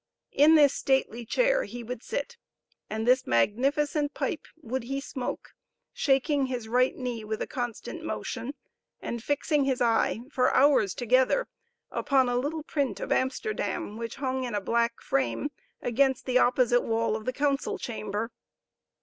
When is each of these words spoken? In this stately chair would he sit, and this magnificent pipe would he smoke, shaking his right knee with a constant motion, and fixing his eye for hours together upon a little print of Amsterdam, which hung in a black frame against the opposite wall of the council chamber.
In 0.31 0.55
this 0.55 0.73
stately 0.73 1.27
chair 1.27 1.59
would 1.59 1.69
he 1.69 1.85
sit, 2.01 2.35
and 2.89 3.05
this 3.07 3.27
magnificent 3.27 4.15
pipe 4.15 4.47
would 4.59 4.81
he 4.85 4.99
smoke, 4.99 5.51
shaking 5.93 6.47
his 6.47 6.67
right 6.67 6.95
knee 6.95 7.23
with 7.23 7.39
a 7.39 7.45
constant 7.45 8.03
motion, 8.03 8.55
and 8.99 9.23
fixing 9.23 9.65
his 9.65 9.79
eye 9.79 10.21
for 10.31 10.51
hours 10.55 10.95
together 10.95 11.47
upon 11.91 12.27
a 12.29 12.35
little 12.35 12.63
print 12.63 12.99
of 12.99 13.11
Amsterdam, 13.11 13.95
which 13.95 14.15
hung 14.15 14.43
in 14.43 14.55
a 14.55 14.59
black 14.61 14.99
frame 15.01 15.49
against 15.83 16.25
the 16.25 16.39
opposite 16.39 16.81
wall 16.81 17.15
of 17.15 17.25
the 17.25 17.31
council 17.33 17.77
chamber. 17.77 18.31